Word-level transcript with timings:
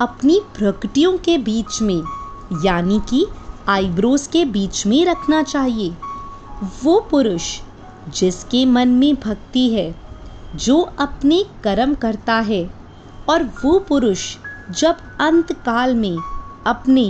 अपनी 0.00 0.40
प्रकृतियों 0.58 1.18
के 1.18 1.38
बीच 1.38 1.82
में, 1.82 2.02
यानी 2.64 3.00
कि 3.08 3.26
आईब्रोज 3.68 4.26
के 4.26 4.44
बीच 4.44 4.86
में 4.86 5.04
रखना 5.04 5.42
चाहिए। 5.42 5.94
वो 6.84 7.00
पुरुष 7.10 7.60
जिसके 8.08 8.66
मन 8.66 8.88
में 8.88 9.14
भक्ति 9.14 9.68
है, 9.68 9.94
जो 10.54 10.80
अपने 10.80 11.44
कर्म 11.64 11.94
करता 11.94 12.34
है, 12.34 12.70
और 13.28 13.42
वो 13.42 13.78
पुरुष 13.78 14.36
जब 14.70 14.96
अंत 15.20 15.52
काल 15.52 15.94
में 15.94 16.16
अपने 16.66 17.02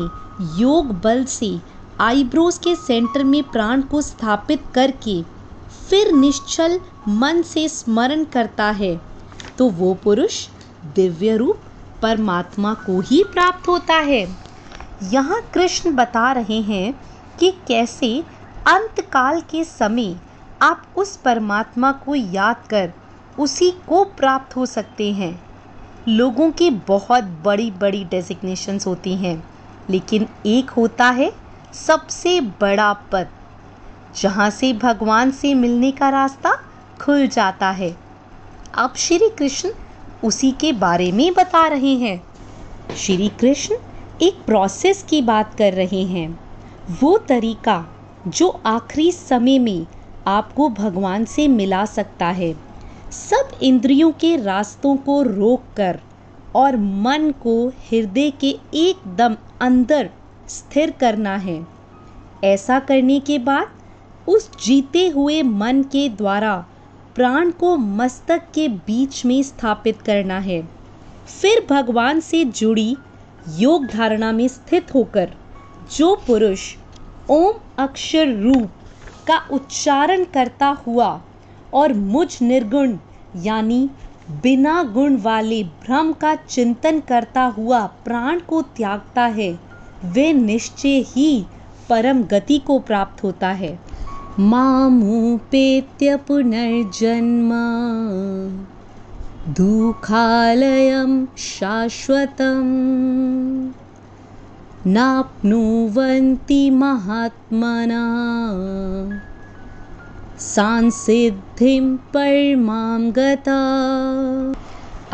योग 0.58 0.92
बल 1.00 1.24
से 1.24 1.58
आईब्रोज 2.00 2.58
के 2.58 2.74
सेंटर 2.76 3.24
में 3.24 3.42
प्राण 3.42 3.82
को 3.82 4.00
स्थापित 4.02 4.62
करके 4.74 5.20
फिर 5.90 6.12
निश्चल 6.12 6.78
मन 7.08 7.42
से 7.42 7.68
स्मरण 7.68 8.24
करता 8.24 8.70
है 8.70 8.94
तो 9.58 9.68
वो 9.70 9.92
पुरुष 9.94 10.46
दिव्य 10.94 11.36
रूप 11.36 11.60
परमात्मा 12.02 12.72
को 12.74 13.00
ही 13.00 13.22
प्राप्त 13.24 13.68
होता 13.68 13.94
है। 13.94 14.22
यहाँ 15.02 15.40
कृष्ण 15.54 15.94
बता 15.96 16.30
रहे 16.32 16.60
हैं 16.62 16.92
कि 17.40 17.50
कैसे 17.68 18.16
अंतकाल 18.68 19.40
के 19.40 19.64
समय 19.64 20.14
आप 20.62 20.86
उस 20.96 21.16
परमात्मा 21.16 21.92
को 21.92 22.14
याद 22.14 22.66
कर 22.70 22.92
उसी 23.38 23.70
को 23.88 24.04
प्राप्त 24.04 24.56
हो 24.56 24.66
सकते 24.66 25.12
हैं। 25.12 25.49
लोगों 26.08 26.50
की 26.50 26.70
बहुत 26.70 27.24
बड़ी 27.24 27.70
बड़ी 27.70 28.04
डेजिग्नेशंस 28.04 28.86
होती 28.86 29.14
हैं, 29.14 29.42
लेकिन 29.90 30.26
एक 30.46 30.70
होता 30.70 31.10
है 31.10 31.32
सबसे 31.74 32.40
बड़ा 32.40 32.92
पद, 32.92 33.28
जहाँ 34.22 34.50
से 34.50 34.72
भगवान 34.72 35.30
से 35.30 35.54
मिलने 35.54 35.90
का 35.90 36.08
रास्ता 36.08 36.52
खुल 37.00 37.26
जाता 37.26 37.70
है। 37.70 37.96
अब 38.74 38.94
श्री 38.96 39.28
कृष्ण 39.28 39.70
उसी 40.24 40.50
के 40.50 40.72
बारे 40.72 41.12
में 41.12 41.34
बता 41.34 41.66
रहे 41.66 41.94
हैं। 41.94 42.22
श्री 42.96 43.28
कृष्ण 43.28 43.76
एक 44.22 44.42
प्रोसेस 44.46 45.02
की 45.02 45.22
बात 45.22 45.54
कर 45.54 45.72
रहे 45.72 46.02
हैं। 46.02 46.40
वो 47.02 47.18
तरीका 47.18 47.84
जो 48.26 48.48
आखिरी 48.66 49.12
समय 49.12 49.58
में 49.58 49.86
आपको 50.26 50.68
भगवान 50.68 51.24
से 51.24 51.48
मिला 51.48 51.84
सकता 51.84 52.26
है। 52.26 52.69
सब 53.12 53.58
इंद्रियों 53.62 54.10
के 54.12 54.36
रास्तों 54.36 54.96
को 54.96 55.22
रोककर 55.22 55.98
और 56.54 56.76
मन 56.76 57.30
को 57.42 57.68
हृदय 57.68 58.30
के 58.30 58.50
एकदम 58.74 59.36
अंदर 59.60 60.10
स्थिर 60.48 60.90
करना 60.90 61.36
है। 61.36 61.66
ऐसा 62.44 62.78
करने 62.78 63.20
के 63.20 63.38
बाद 63.38 64.28
उस 64.28 64.50
जीते 64.64 65.08
हुए 65.08 65.42
मन 65.42 65.82
के 65.82 66.08
द्वारा 66.08 66.56
प्राण 67.14 67.50
को 67.50 67.76
मस्तक 67.76 68.42
के 68.54 68.68
बीच 68.68 69.24
में 69.26 69.42
स्थापित 69.42 70.02
करना 70.02 70.38
है। 70.38 70.62
फिर 71.40 71.66
भगवान 71.70 72.20
से 72.20 72.44
जुड़ी 72.44 72.96
योग 73.58 73.86
धारणा 73.86 74.32
में 74.32 74.48
स्थित 74.48 74.94
होकर 74.94 75.32
जो 75.96 76.14
पुरुष 76.26 76.74
ओम 77.30 77.54
अक्षर 77.78 78.28
रूप 78.36 78.70
का 79.26 79.38
उच्चारण 79.52 80.24
करता 80.24 80.68
हुआ 80.86 81.20
और 81.74 81.94
मुझ 81.94 82.42
निर्गुण, 82.42 82.96
यानी 83.36 83.90
बिना 84.30 84.82
गुण 84.82 85.16
वाले 85.16 85.64
भ्रम 85.64 86.12
का 86.12 86.34
चिंतन 86.34 87.00
करता 87.00 87.42
हुआ 87.42 87.86
प्राण 87.86 88.40
को 88.40 88.62
त्यागता 88.62 89.22
है, 89.22 89.60
वे 90.04 90.32
निश्चय 90.32 91.00
ही 91.00 91.46
परम 91.88 92.22
गति 92.22 92.58
को 92.58 92.78
प्राप्त 92.78 93.24
होता 93.24 93.48
है। 93.48 93.80
मामुपेत्य 94.38 96.16
पुनर्जन्म। 96.16 97.50
दुःखालयं 99.52 101.26
शाश्वतं 101.26 102.64
नाप्नुवन्ति 104.86 106.70
महात्मना। 106.70 108.00
सांसिद्धिं 110.40 111.96
परमां 111.96 113.12
गता 113.12 113.58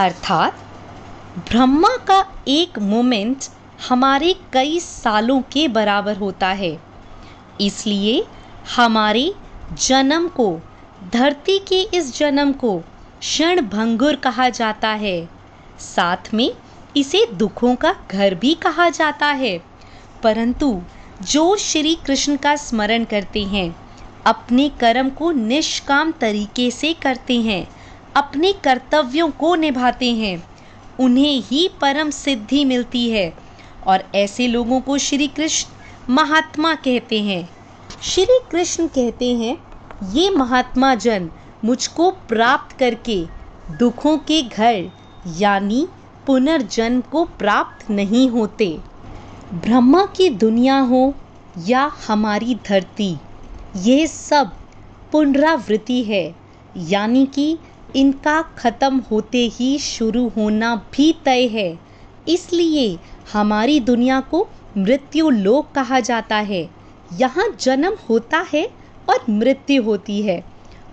अर्थात, 0.05 0.53
ब्रह्मा 1.39 1.89
का 1.89 2.27
एक 2.49 2.79
मोमेंट 2.79 3.37
हमारे 3.89 4.35
कई 4.53 4.81
सालों 4.81 5.41
के 5.41 5.69
बराबर 5.69 6.17
होता 6.17 6.47
है। 6.47 6.83
इसलिए 7.61 8.25
हमारे 8.77 9.35
जन्म 9.87 10.29
को, 10.29 10.59
धरती 11.13 11.59
के 11.59 11.83
इस 11.83 12.19
जन्म 12.19 12.53
को 12.53 12.79
क्षण 13.21 13.61
भंगुर 13.61 14.17
कहा 14.17 14.49
जाता 14.49 14.89
है। 14.89 15.29
साथ 15.79 16.35
में 16.35 16.53
इसे 16.97 17.27
दुखों 17.35 17.77
का 17.77 17.97
घर 18.11 18.35
भी 18.35 18.55
कहा 18.55 18.89
जाता 18.89 19.27
है। 19.27 19.59
परंतु, 20.23 20.83
जो 21.23 21.57
श्री 21.57 21.95
कृष्ण 21.95 22.37
का 22.37 22.57
स्मरण 22.57 23.05
करते 23.05 23.43
हैं 23.43 23.86
अपने 24.27 24.69
कर्म 24.69 25.11
को 25.11 25.31
निष्काम 25.31 26.11
तरीके 26.11 26.71
से 26.71 26.93
करते 26.93 27.41
हैं, 27.41 27.69
अपने 28.17 28.53
कर्तव्यों 28.53 29.31
को 29.31 29.55
निभाते 29.55 30.13
हैं, 30.13 30.43
उन्हें 31.01 31.43
ही 31.43 31.69
परम 31.81 32.11
सिद्धि 32.11 32.65
मिलती 32.65 33.11
है। 33.11 33.35
और 33.87 34.05
ऐसे 34.15 34.47
लोगों 34.47 34.81
को 34.81 34.99
श्री 34.99 35.29
कृष्ण 35.29 36.15
महात्मा 36.15 36.75
कहते 36.75 37.23
हैं। 37.23 37.49
श्री 38.03 38.39
कृष्ण 38.51 38.87
कहते 38.87 39.35
हैं, 39.35 39.59
ये 40.13 40.31
महात्मा 40.31 40.95
जन 40.95 41.31
मुझको 41.65 42.11
प्राप्त 42.11 42.79
करके 42.79 43.27
दुखों 43.79 44.19
के 44.19 44.43
घर 44.43 44.91
यानी 45.37 45.89
पुनर्जन्म 46.27 47.01
को 47.01 47.25
प्राप्त 47.25 47.91
नहीं 47.91 48.29
होते। 48.29 48.79
ब्रह्मा 49.55 50.07
की 50.07 50.31
दुनिया 50.31 50.79
हो 50.79 51.15
या 51.67 51.93
हमारी 52.09 52.55
धरती 52.55 53.17
ये 53.85 54.07
सब 54.07 54.51
पुनरावृत्ति 55.13 56.03
है। 56.03 56.35
यानी 56.77 57.27
कि 57.27 57.59
इनका 57.97 58.43
ख़त्म 58.43 58.99
होते 58.99 59.39
ही 59.39 59.79
शुरू 59.79 60.29
होना 60.29 60.75
भी 60.93 61.15
तय 61.25 61.47
है। 61.47 61.79
इसलिए 62.29 62.99
हमारी 63.33 63.81
दुनिया 63.81 64.21
को 64.21 64.49
मृत्यु 64.77 65.31
लोक 65.31 65.71
कहा 65.75 66.01
जाता 66.01 66.37
है। 66.37 66.69
यहाँ 67.13 67.57
जन्म 67.61 67.97
होता 68.11 68.47
है 68.53 68.69
और 69.11 69.25
मृत्यु 69.31 69.83
होती 69.83 70.23
है। 70.23 70.45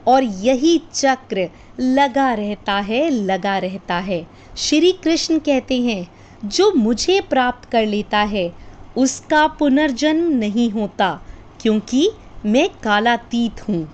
और 0.07 0.24
यही 0.24 0.81
चक्र 0.94 1.50
लगा 1.80 2.33
रहता 2.33 2.74
है, 2.74 3.09
लगा 3.09 3.57
रहता 3.57 3.95
है। 3.95 4.27
श्री 4.57 4.91
कृष्ण 4.91 5.39
कहते 5.39 5.81
हैं, 5.81 6.07
जो 6.45 6.71
मुझे 6.74 7.21
प्राप्त 7.21 7.69
कर 7.69 7.85
लेता 7.85 8.19
है, 8.19 8.53
उसका 8.97 9.47
पुनर्जन्म 9.47 10.30
नहीं 10.30 10.69
होता, 10.69 11.21
क्योंकि 11.62 12.09
मैं 12.45 12.69
कालातीत 12.84 13.69
हूँ। 13.69 13.88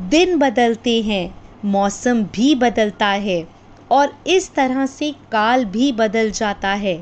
दिन 0.00 0.38
बदलते 0.38 1.02
हैं, 1.02 1.34
मौसम 1.64 2.22
भी 2.22 2.54
बदलता 2.54 3.06
है 3.06 3.48
और 3.90 4.16
इस 4.26 4.54
तरह 4.54 4.86
से 4.86 5.14
काल 5.32 5.64
भी 5.64 5.92
बदल 5.92 6.30
जाता 6.30 6.68
है। 6.68 6.94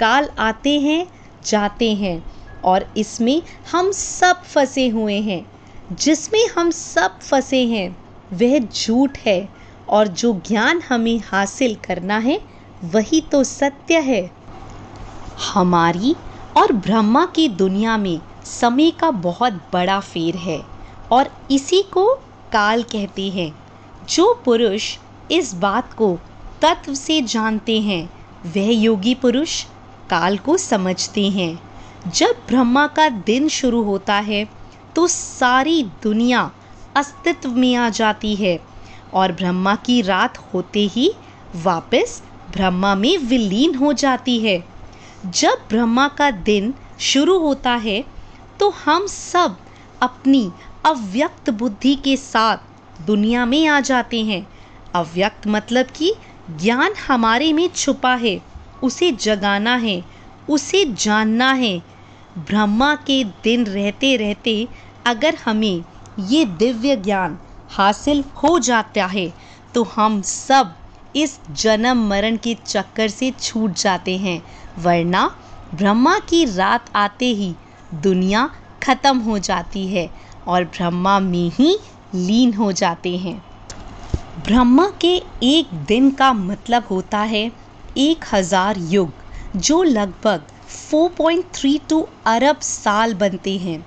काल 0.00 0.28
आते 0.38 0.80
हैं, 0.80 1.06
जाते 1.46 1.94
हैं 1.94 2.24
और 2.64 2.86
इसमें 2.96 3.42
हम 3.72 3.90
सब 3.92 4.42
फंसे 4.42 4.88
हुए 4.88 5.20
हैं। 5.20 5.46
जिसमें 5.92 6.48
हम 6.58 6.70
सब 6.70 7.20
फंसे 7.20 7.64
हैं, 7.66 7.96
वह 8.32 8.58
झूठ 8.58 9.18
है 9.18 9.48
और 9.88 10.08
जो 10.08 10.40
ज्ञान 10.46 10.82
हमें 10.88 11.20
हासिल 11.24 11.74
करना 11.74 12.18
है, 12.18 12.40
वही 12.84 13.20
तो 13.20 13.44
सत्य 13.44 14.00
है। 14.00 14.30
हमारी 15.54 16.16
और 16.56 16.72
ब्रह्मा 16.72 17.26
की 17.26 17.48
दुनिया 17.48 17.96
में 17.96 18.20
समय 18.44 18.90
का 18.90 19.10
बहुत 19.10 19.52
बड़ा 19.72 19.98
फेर 20.02 20.36
है 20.36 20.60
और 21.12 21.30
इसी 21.50 21.82
को 21.92 22.06
काल 22.52 22.82
कहते 22.82 23.28
हैं। 23.30 23.52
जो 24.08 24.32
पुरुष 24.44 24.96
इस 25.32 25.54
बात 25.54 25.92
को 25.92 26.18
तत्व 26.62 26.94
से 26.94 27.20
जानते 27.22 27.80
हैं, 27.80 28.04
वह 28.46 28.70
योगी 28.72 29.14
पुरुष 29.14 29.62
काल 30.10 30.38
को 30.38 30.56
समझते 30.56 31.28
हैं। 31.30 31.58
जब 32.08 32.42
ब्रह्मा 32.48 32.86
का 32.86 33.08
दिन 33.08 33.48
शुरू 33.48 33.82
होता 33.82 34.14
है 34.14 34.44
तो 34.96 35.06
सारी 35.08 35.82
दुनिया 36.02 36.50
अस्तित्व 36.96 37.50
में 37.50 37.74
आ 37.74 37.88
जाती 37.88 38.34
है 38.34 38.58
और 39.14 39.32
ब्रह्मा 39.32 39.74
की 39.76 40.00
रात 40.02 40.38
होते 40.54 40.80
ही 40.86 41.10
वापस 41.64 42.22
ब्रह्मा 42.52 42.94
में 42.94 43.16
विलीन 43.18 43.74
हो 43.74 43.92
जाती 43.92 44.38
है। 44.38 44.62
जब 45.26 45.66
ब्रह्मा 45.68 46.06
का 46.08 46.30
दिन 46.30 46.72
शुरू 47.00 47.38
होता 47.38 47.70
है 47.76 48.02
तो 48.60 48.68
हम 48.84 49.06
सब 49.06 49.56
अपनी 50.02 50.50
अव्यक्त 50.86 51.50
बुद्धि 51.52 51.94
के 51.94 52.16
साथ 52.16 53.02
दुनिया 53.06 53.44
में 53.46 53.66
आ 53.66 53.80
जाते 53.80 54.22
हैं। 54.24 54.46
अव्यक्त 54.94 55.46
मतलब 55.46 55.86
कि 55.96 56.12
ज्ञान 56.50 56.94
हमारे 57.06 57.52
में 57.52 57.68
छुपा 57.68 58.14
है, 58.14 58.40
उसे 58.82 59.10
जगाना 59.12 59.74
है, 59.76 60.02
उसे 60.48 60.84
जानना 60.94 61.52
है। 61.52 61.78
ब्रह्मा 62.38 62.94
के 63.06 63.22
दिन 63.44 63.64
रहते 63.66 64.16
रहते 64.16 64.56
अगर 65.06 65.38
हमें 65.44 65.84
ये 66.28 66.44
दिव्य 66.44 66.96
ज्ञान 66.96 67.38
हासिल 67.70 68.24
हो 68.36 68.58
जाता 68.58 69.06
है 69.06 69.32
तो 69.74 69.82
हम 69.84 70.20
सब 70.22 70.74
इस 71.16 71.38
जन्म 71.50 72.08
मरण 72.08 72.36
के 72.36 72.54
चक्कर 72.66 73.08
से 73.08 73.30
छूट 73.40 73.72
जाते 73.72 74.16
हैं। 74.18 74.40
वरना 74.78 75.26
ब्रह्मा 75.74 76.18
की 76.28 76.44
रात 76.46 76.90
आते 76.96 77.26
ही 77.32 77.54
दुनिया 78.02 78.48
खत्म 78.82 79.18
हो 79.18 79.38
जाती 79.38 79.86
है 79.86 80.08
और 80.46 80.64
ब्रह्मा 80.64 81.18
में 81.20 81.50
ही 81.50 81.76
लीन 82.14 82.54
हो 82.54 82.70
जाते 82.72 83.16
हैं। 83.16 83.36
ब्रह्मा 84.44 84.86
के 85.00 85.14
एक 85.42 85.74
दिन 85.88 86.10
का 86.10 86.32
मतलब 86.32 86.86
होता 86.90 87.18
है 87.18 87.50
एक 87.98 88.24
हज़ार 88.32 88.78
युग, 88.78 89.12
जो 89.56 89.82
लगभग 89.82 90.42
4.32 90.90 92.02
अरब 92.26 92.60
साल 92.60 93.14
बनते 93.14 93.56
हैं। 93.58 93.80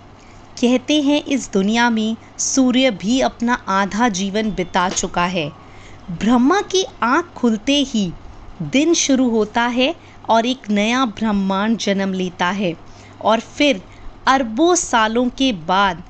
कहते 0.62 1.02
हैं 1.02 1.24
इस 1.26 1.52
दुनिया 1.54 1.90
में 1.90 2.16
सूर्य 2.38 2.92
भी 2.92 3.20
अपना 3.22 3.54
आधा 3.68 4.10
जीवन 4.10 4.52
बिता 4.52 4.88
चुका 4.90 5.26
है। 5.26 5.50
ब्रह्मा 6.12 6.62
की 6.62 6.86
आँख 7.04 7.34
खुलते 7.36 7.76
ही 7.88 8.12
दिन 8.62 8.94
शुरू 8.94 9.30
होता 9.30 9.64
है 9.68 9.94
और 10.30 10.46
एक 10.46 10.70
नया 10.70 11.06
ब्रह्मांड 11.06 11.78
जन्म 11.78 12.14
लेता 12.14 12.50
है 12.52 12.74
और 13.22 13.40
फिर 13.40 13.82
अरबों 14.28 14.74
सालों 14.76 15.28
के 15.38 15.52
बाद 15.68 16.02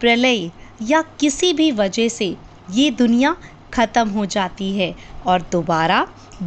प्रलय 0.00 0.50
या 0.82 1.00
किसी 1.20 1.52
भी 1.52 1.70
वजह 1.72 2.08
से 2.08 2.34
ये 2.70 2.90
दुनिया 2.98 3.34
ख़त्म 3.74 4.08
हो 4.10 4.24
जाती 4.26 4.70
है 4.76 4.94
और 5.26 5.42
दोबारा 5.52 6.00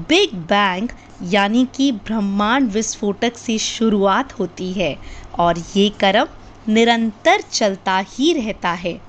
बिग 0.10 0.34
बैंग 0.50 0.90
यानी 1.32 1.66
कि 1.76 1.92
ब्रह्मांड 2.08 2.70
विस्फोटक 2.72 3.38
से 3.38 3.58
शुरुआत 3.60 4.38
होती 4.40 4.72
है 4.74 4.96
और 5.40 5.58
ये 5.76 5.88
क्रम 6.00 6.28
निरंतर 6.68 7.42
चलता 7.52 7.98
ही 8.10 8.32
रहता 8.34 8.72
है। 8.84 9.00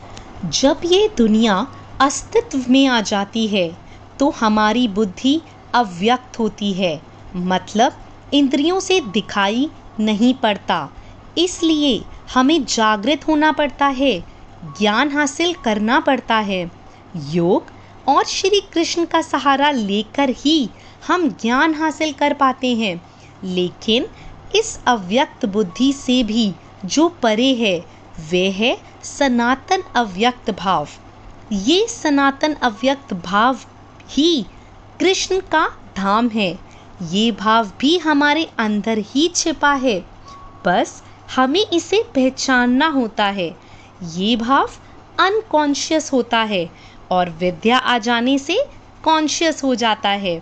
जब 0.50 0.80
ये 0.84 1.08
दुनिया 1.18 1.66
अस्तित्व 2.00 2.64
में 2.68 2.86
आ 2.86 3.00
जाती 3.00 3.46
है 3.48 3.68
तो 4.18 4.30
हमारी 4.40 4.86
बुद्धि 4.90 5.40
अव्यक्त 5.74 6.38
होती 6.38 6.72
है। 6.72 7.00
मतलब 7.34 8.00
इंद्रियों 8.34 8.80
से 8.80 9.00
दिखाई 9.12 9.68
नहीं 10.00 10.32
पड़ता। 10.34 10.88
इसलिए 11.38 12.04
हमें 12.34 12.64
जागृत 12.64 13.28
होना 13.28 13.52
पड़ता 13.52 13.86
है, 13.86 14.24
ज्ञान 14.64 15.12
हासिल 15.12 15.54
करना 15.54 16.00
पड़ता 16.00 16.36
है। 16.36 16.70
योग 17.16 17.66
और 18.08 18.24
श्री 18.24 18.60
कृष्ण 18.60 19.04
का 19.04 19.22
सहारा 19.22 19.70
लेकर 19.70 20.28
ही 20.28 20.70
हम 21.06 21.28
ज्ञान 21.28 21.74
हासिल 21.74 22.12
कर 22.12 22.32
पाते 22.32 22.74
हैं। 22.74 23.02
लेकिन 23.44 24.06
इस 24.54 24.80
अव्यक्त 24.86 25.46
बुद्धि 25.46 25.92
से 25.92 26.22
भी 26.22 26.54
जो 26.84 27.08
परे 27.08 27.54
है, 27.54 27.78
वह 28.32 28.52
है 28.52 28.78
सनातन 29.02 29.82
अव्यक्त 29.96 30.50
भाव। 30.50 30.88
ये 31.52 31.86
सनातन 31.88 32.54
अव्यक्त 32.54 33.14
भाव 33.14 33.58
ही 34.10 34.46
कृष्ण 35.00 35.40
का 35.40 35.68
धाम 35.96 36.28
है। 36.28 36.58
ये 37.10 37.32
भाव 37.32 37.70
भी 37.80 37.98
हमारे 37.98 38.50
अंदर 38.58 38.98
ही 38.98 39.28
छिपा 39.34 39.72
है। 39.72 40.00
बस 40.66 41.02
हमें 41.36 41.64
इसे 41.66 42.02
पहचानना 42.14 42.86
होता 42.88 43.24
है। 43.24 43.50
ये 44.12 44.36
भाव 44.36 44.70
अनकॉन्शियस 45.20 46.12
होता 46.12 46.38
है 46.44 46.68
और 47.10 47.30
विद्या 47.30 47.78
आ 47.78 47.98
जाने 47.98 48.38
से 48.38 48.56
कॉन्शियस 49.04 49.62
हो 49.64 49.74
जाता 49.74 50.08
है। 50.08 50.40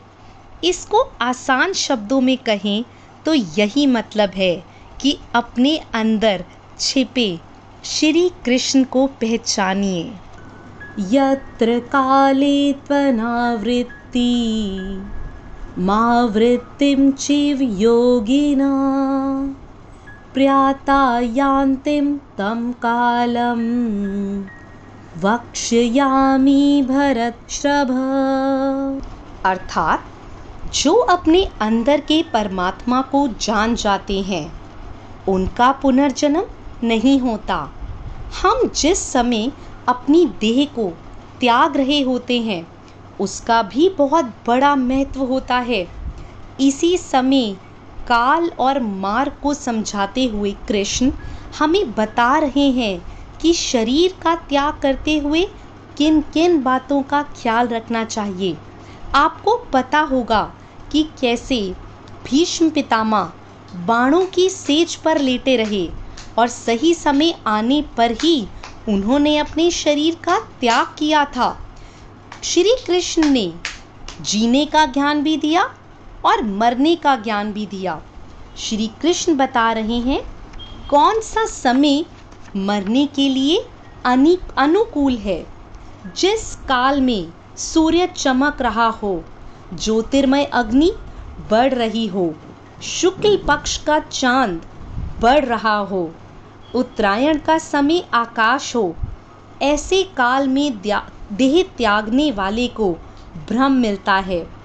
इसको 0.65 1.03
आसान 1.21 1.73
शब्दों 1.73 2.21
में 2.21 2.37
कहें 2.39 2.85
तो 3.27 3.35
यही 3.35 3.87
मतलब 3.87 4.31
है 4.31 4.55
कि 5.01 5.19
अपने 5.35 5.77
अंदर 5.95 6.45
छिपे 6.79 7.29
श्री 7.85 8.29
कृष्ण 8.45 8.85
को 8.85 9.07
पहचानिए। 9.21 10.03
यत्र 11.11 11.79
काले 11.93 12.73
त्वनावृत्ति 12.87 14.31
मा 15.79 16.25
वृत्तिं 16.25 17.11
चिव 17.13 17.63
योगिना। 17.81 18.71
प्रयाता 20.39 21.21
यान्तिं 21.21 22.17
तं 22.17 22.73
कालं 22.73 23.59
वक्ष्यामि 25.21 26.87
भरतश्रभ। 26.89 27.91
अर्थात, 29.45 30.05
जो 30.75 30.95
अपने 30.95 31.49
अंदर 31.61 32.01
के 32.01 32.23
परमात्मा 32.23 33.03
को 33.03 33.29
जान 33.29 33.75
जाते 33.75 34.21
हैं, 34.21 34.53
उनका 35.29 35.73
पुनर्जन्म 35.73 36.43
नहीं 36.85 37.21
होता। 37.21 37.71
हम 38.43 38.69
जिस 38.69 39.13
समय 39.13 39.53
अपनी 39.89 40.27
देह 40.41 40.65
को 40.65 40.99
त्याग 41.41 41.77
रहे 41.77 42.01
होते 42.01 42.41
हैं, 42.41 42.69
उसका 43.21 43.63
भी 43.63 43.89
बहुत 43.89 44.25
बड़ा 44.25 44.77
महत्व 44.77 45.21
होता 45.21 45.57
है। 45.57 45.89
इसी 46.61 46.99
समय 46.99 47.68
काल 48.09 48.51
और 48.59 48.81
मार्ग 48.81 49.33
को 49.43 49.55
समझाते 49.55 50.25
हुए 50.27 50.51
कृष्ण 50.69 51.11
हमें 51.59 51.95
बता 51.95 52.37
रहे 52.39 52.69
हैं 52.73 52.99
कि 53.41 53.53
शरीर 53.53 54.15
का 54.23 54.35
त्याग 54.49 54.81
करते 54.83 55.19
हुए 55.19 55.43
किन 55.97 56.21
किन 56.35 56.63
बातों 56.63 57.03
का 57.03 57.23
ख्याल 57.23 57.69
रखना 57.69 58.05
चाहिए। 58.05 58.57
आपको 59.15 59.57
पता 59.73 60.01
होगा 60.01 60.43
कि 60.93 61.03
कैसे 61.21 61.61
भीष्म 62.25 62.71
पितामह 62.71 63.33
बाणों 63.87 64.25
की 64.27 64.49
सेज 64.51 64.95
पर 64.97 65.19
लेटे 65.19 65.57
रहे 65.57 65.89
और 66.39 66.49
सही 66.49 66.95
समय 66.95 67.35
आने 67.47 67.83
पर 67.97 68.13
ही 68.13 68.37
उन्होंने 68.89 69.37
अपने 69.39 69.71
शरीर 69.71 70.15
का 70.25 70.39
त्याग 70.61 70.95
किया 70.99 71.25
था। 71.25 71.57
श्री 72.45 72.75
कृष्ण 72.87 73.25
ने 73.25 73.53
जीने 74.21 74.65
का 74.67 74.85
ज्ञान 74.87 75.23
भी 75.23 75.37
दिया 75.37 75.65
और 76.25 76.43
मरने 76.45 76.95
का 76.97 77.17
ज्ञान 77.17 77.53
भी 77.53 77.67
दिया। 77.67 78.01
श्री 78.59 78.87
कृष्ण 79.03 79.37
बता 79.37 79.73
रहे 79.73 79.99
हैं, 79.99 80.23
कौन 80.91 81.21
सा 81.21 81.47
समय 81.47 82.05
मरने 82.57 83.07
के 83.07 83.29
लिए 83.29 83.65
अनुकूल 84.05 85.17
है? 85.17 85.47
जिस 86.17 86.55
काल 86.69 87.01
में 87.01 87.29
सूर्य 87.57 88.07
चमक 88.07 88.63
रहा 88.63 88.89
हो, 88.89 89.25
ज्योतिर्मय 89.75 90.45
अग्नि 90.45 90.93
बढ़ 91.51 91.75
रही 91.75 92.07
हो, 92.07 92.35
शुक्ल 92.83 93.37
पक्ष 93.49 93.77
का 93.79 93.99
चाँद 93.99 94.63
बढ़ 95.21 95.45
रहा 95.45 95.77
हो, 95.77 96.11
उत्तरायण 96.75 97.39
का 97.39 97.59
समय 97.59 98.05
आकाश 98.15 98.75
हो, 98.77 98.95
ऐसे 99.63 100.03
काल 100.17 100.49
में 100.49 100.79
देह 100.79 101.63
त्यागने 101.79 102.31
वाले 102.33 102.67
को 102.69 102.93
भ्रम 103.49 103.73
मिलता 103.73 104.15
है। 104.15 104.58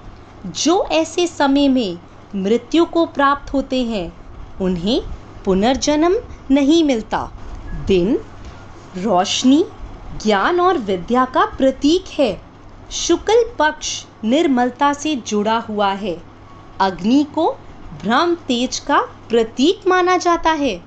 जो 0.46 0.84
ऐसे 0.84 1.26
समय 1.26 1.68
में 1.68 1.98
मृत्यु 2.34 2.84
को 2.84 3.06
प्राप्त 3.06 3.52
होते 3.52 3.82
हैं, 3.82 4.12
उन्हें 4.60 5.02
पुनर्जन्म 5.44 6.16
नहीं 6.50 6.84
मिलता। 6.84 7.30
दिन, 7.86 8.18
रोशनी, 8.96 9.64
ज्ञान 10.22 10.60
और 10.60 10.78
विद्या 10.78 11.24
का 11.24 11.44
प्रतीक 11.46 12.04
है। 12.18 12.40
शुक्ल 12.90 13.44
पक्ष 13.58 14.04
निर्मलता 14.24 14.92
से 14.92 15.16
जुड़ा 15.16 15.58
हुआ 15.58 15.88
है। 15.88 16.22
अग्नि 16.80 17.26
को 17.34 17.52
भ्रम 18.02 18.34
तेज 18.34 18.78
का 18.78 19.00
प्रतीक 19.28 19.88
माना 19.88 20.16
जाता 20.16 20.50
है। 20.50 20.84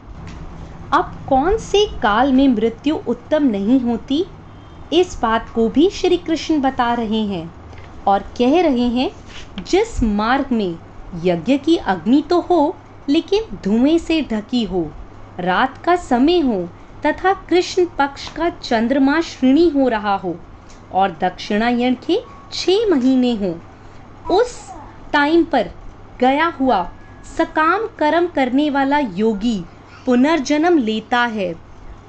अब 0.94 1.18
कौन 1.30 1.58
से 1.58 1.86
काल 1.86 2.34
में 2.34 2.48
मृत्यु 2.48 3.00
उत्तम 3.08 3.44
नहीं 3.44 3.80
होती? 3.80 4.26
इस 4.94 5.22
बात 5.22 5.50
को 5.50 5.70
भी 5.70 5.90
श्री 5.90 6.18
कृष्ण 6.18 6.62
बता 6.62 6.94
रहे 6.94 7.22
हैं 7.22 7.56
और 8.08 8.20
कह 8.20 8.62
रहे 8.62 8.88
हैं 8.88 9.12
जिस 9.60 10.04
मार्ग 10.04 10.46
में 10.52 10.78
यज्ञ 11.24 11.58
की 11.58 11.78
अग्नि 11.78 12.24
तो 12.30 12.40
हो, 12.40 12.76
लेकिन 13.10 13.58
धुएँ 13.64 13.98
से 13.98 14.22
ढकी 14.22 14.64
हो, 14.64 14.92
रात 15.40 15.78
का 15.78 15.96
समय 15.96 16.40
हो, 16.40 16.70
तथा 17.06 17.34
कृष्ण 17.34 17.86
पक्ष 17.86 18.30
का 18.32 18.50
चंद्रमा 18.50 19.22
श्रेणी 19.22 19.70
हो 19.70 19.88
रहा 19.88 20.16
हो, 20.16 20.36
और 20.92 21.12
दक्षिणायन 21.12 21.96
के 21.96 22.20
छह 22.52 22.90
महीने 22.90 23.36
हो, 23.36 23.60
उस 24.34 24.72
टाइम 25.14 25.44
पर 25.44 25.70
गया 26.20 26.46
हुआ 26.46 26.92
सकाम 27.38 27.88
कर्म 28.00 28.28
करने 28.28 28.70
वाला 28.70 29.00
योगी 29.00 29.66
पुनर्जन्म 30.06 30.78
लेता 30.78 31.20
है। 31.20 31.56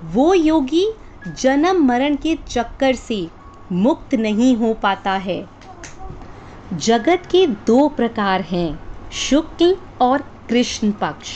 वो 0.05 0.35
योगी 0.35 0.95
जन्म 1.41 1.85
मरण 1.85 2.17
के 2.17 2.39
चक्कर 2.49 2.95
से 2.95 3.29
मुक्त 3.73 4.15
नहीं 4.15 4.57
हो 4.57 4.75
पाता 4.75 5.13
है। 5.13 5.58
जगत 6.73 7.23
के 7.31 7.47
दो 7.47 7.89
प्रकार 7.89 8.41
हैं, 8.41 8.79
शुक्ल 9.13 9.77
और 10.01 10.23
कृष्ण 10.49 10.91
पक्ष। 10.93 11.29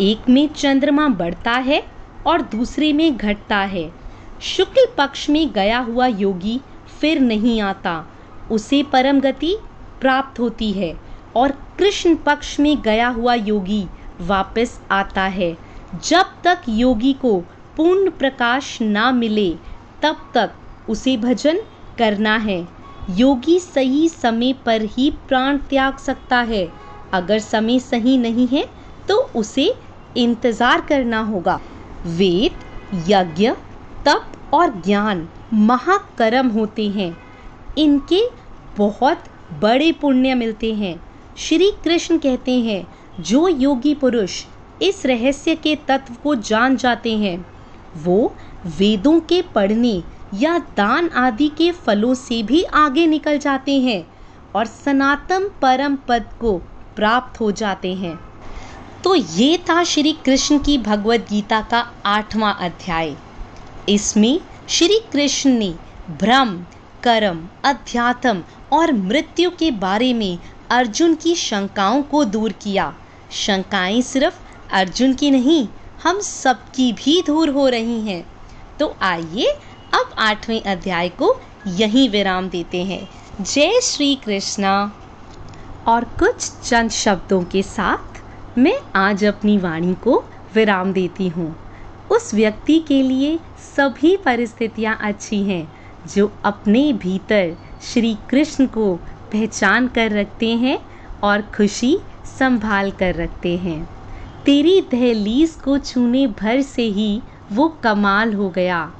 एक 0.00 0.28
में 0.28 0.48
चंद्रमा 0.48 1.08
बढ़ता 1.08 1.52
है 1.52 1.82
और 2.26 2.42
दूसरे 2.42 2.92
में 2.92 3.16
घटता 3.16 3.58
है। 3.58 3.90
शुक्ल 4.42 4.86
पक्ष 4.98 5.30
में 5.30 5.52
गया 5.52 5.78
हुआ 5.78 6.06
योगी 6.06 6.60
फिर 7.00 7.20
नहीं 7.20 7.60
आता, 7.60 8.06
उसे 8.50 8.82
परम 8.82 9.20
गति 9.20 9.56
प्राप्त 10.00 10.40
होती 10.40 10.72
है 10.72 10.94
और 11.36 11.50
कृष्ण 11.78 12.14
पक्ष 12.14 12.60
में 12.60 12.82
गया 12.82 13.08
हुआ 13.08 13.34
योगी 13.34 13.86
वापस 14.20 14.80
आता 14.90 15.22
है। 15.22 15.56
जब 16.04 16.26
तक 16.44 16.58
योगी 16.68 17.12
को 17.12 17.40
पूर्ण 17.76 18.10
प्रकाश 18.10 18.82
ना 18.82 19.12
मिले, 19.12 19.50
तब 20.02 20.30
तक 20.34 20.50
उसे 20.88 21.16
भजन 21.16 21.58
करना 21.98 22.36
है। 22.36 22.77
योगी 23.08 23.58
सही 23.60 24.08
समय 24.08 24.52
पर 24.66 24.82
ही 24.96 25.10
प्राण 25.28 25.58
त्याग 25.70 25.96
सकता 25.98 26.40
है। 26.42 26.66
अगर 27.12 27.38
समय 27.38 27.78
सही 27.78 28.16
नहीं 28.18 28.46
है 28.48 28.64
तो 29.08 29.16
उसे 29.36 29.72
इंतज़ार 30.16 30.80
करना 30.80 31.20
होगा। 31.20 31.60
वेद, 32.06 32.58
यज्ञ, 33.08 33.50
तप 34.06 34.54
और 34.54 34.74
ज्ञान 34.80 35.26
महाकर्म 35.54 36.48
होते 36.48 36.88
हैं। 36.88 37.16
इनके 37.78 38.20
बहुत 38.76 39.24
बड़े 39.60 39.90
पुण्य 39.92 40.34
मिलते 40.34 40.72
हैं। 40.74 40.94
श्री 41.38 41.70
कृष्ण 41.84 42.18
कहते 42.18 42.58
हैं, 42.60 42.86
जो 43.20 43.48
योगी 43.48 43.94
पुरुष 43.94 44.44
इस 44.82 45.04
रहस्य 45.06 45.54
के 45.54 45.74
तत्व 45.88 46.14
को 46.14 46.34
जान 46.34 46.76
जाते 46.76 47.16
हैं, 47.16 47.44
वो 47.96 48.34
वेदों 48.78 49.18
के 49.20 49.40
पढ़ने 49.54 50.02
या 50.34 50.58
दान 50.58 51.08
आदि 51.08 51.48
के 51.48 51.72
फलों 51.72 52.14
से 52.14 52.42
भी 52.42 52.62
आगे 52.62 53.06
निकल 53.06 53.38
जाते 53.38 53.80
हैं 53.80 54.06
और 54.54 54.66
सनातन 54.66 55.50
परम 55.62 55.96
पद 55.96 56.24
को 56.40 56.58
प्राप्त 56.96 57.40
हो 57.40 57.52
जाते 57.52 57.94
हैं। 57.94 58.18
तो 59.04 59.14
ये 59.14 59.58
था 59.58 59.84
श्री 59.84 60.12
कृष्ण 60.12 60.58
की 60.58 60.78
भगवत 60.78 61.20
गीता 61.20 61.60
का 61.60 61.92
आठवां 62.06 62.54
अध्याय। 62.54 63.16
इसमें 63.88 64.40
श्री 64.68 65.00
कृष्ण 65.12 65.50
ने 65.50 65.74
भ्रम, 66.20 66.64
कर्म, 67.02 67.48
अध्यात्म 67.64 68.42
और 68.72 68.92
मृत्यु 68.92 69.50
के 69.50 69.70
बारे 69.70 70.14
में 70.14 70.38
अर्जुन 70.70 71.14
की 71.14 71.34
शंकाओं 71.34 72.02
को 72.02 72.24
दूर 72.24 72.52
किया। 72.52 72.94
शंकाएँ 73.30 74.02
सिर्फ़ 74.02 74.38
अर्जुन 74.72 75.14
की 75.14 75.30
नहीं, 75.30 75.68
हम 76.02 76.20
सबकी 76.20 76.92
भी 76.92 77.22
दूर 77.26 77.48
हो 77.48 77.68
रही 77.68 78.00
हैं। 78.00 78.26
तो 78.80 78.96
आइए 79.02 79.56
अब 79.94 80.14
आठवें 80.18 80.62
अध्याय 80.62 81.08
को 81.08 81.40
यहीं 81.66 82.08
विराम 82.08 82.48
देते 82.48 82.84
हैं। 82.84 83.08
जय 83.40 83.80
श्री 83.82 84.14
कृष्णा। 84.14 84.92
और 85.86 86.04
कुछ 86.04 86.50
चंद 86.64 86.90
शब्दों 86.90 87.42
के 87.44 87.62
साथ 87.62 88.58
मैं 88.58 88.78
आज 88.96 89.24
अपनी 89.24 89.58
वाणी 89.58 89.94
को 89.94 90.24
विराम 90.54 90.92
देती 90.92 91.28
हूँ। 91.28 91.56
उस 92.10 92.34
व्यक्ति 92.34 92.78
के 92.80 93.02
लिए 93.02 93.38
सभी 93.76 94.16
परिस्थितियाँ 94.16 94.98
अच्छी 95.00 95.42
हैं, 95.42 95.72
जो 96.14 96.32
अपने 96.44 96.92
भीतर 96.92 97.56
श्री 97.82 98.16
कृष्ण 98.30 98.66
को 98.66 98.94
पहचान 99.32 99.88
कर 99.88 100.10
रखते 100.10 100.52
हैं 100.56 100.78
और 101.22 101.40
खुशी 101.40 101.98
संभाल 102.38 102.90
कर 102.90 103.14
रखते 103.14 103.56
हैं। 103.56 103.88
तेरी 104.44 104.80
दहलीज 104.80 105.50
को 105.50 105.78
छूने 105.78 106.26
भर 106.26 106.60
से 106.60 106.82
ही 106.82 107.22
वो 107.52 107.68
कमाल 107.68 108.34
हो 108.34 108.50
गया। 108.50 108.92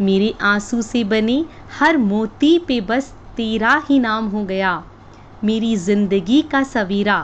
मेरे 0.00 0.34
आँसू 0.42 0.82
से 0.82 1.04
बने 1.04 1.44
हर 1.78 1.96
मोती 1.96 2.58
पे 2.58 2.80
बस 2.80 3.12
तेरा 3.36 3.82
ही 3.90 3.98
नाम 3.98 4.28
हो 4.28 4.44
गया। 4.44 4.82
मेरी 5.44 5.76
ज़िंदगी 5.76 6.42
का 6.42 6.62
सवेरा 6.62 7.18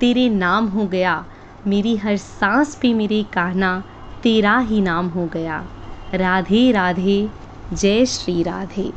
तेरे 0.00 0.28
नाम 0.28 0.66
हो 0.66 0.86
गया। 0.86 1.24
मेरी 1.66 1.96
हर 1.96 2.16
सांस 2.16 2.74
पे 2.74 2.92
मेरे 2.94 3.22
कहना 3.22 3.82
तेरा 4.22 4.58
ही 4.58 4.80
नाम 4.80 5.08
हो 5.08 5.26
गया। 5.26 5.64
राधे 6.14 6.70
राधे, 6.72 7.28
जय 7.72 8.06
श्री 8.06 8.42
राधे। 8.42 8.92